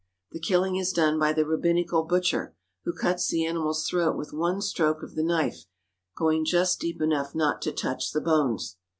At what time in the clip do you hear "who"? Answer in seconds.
2.85-2.91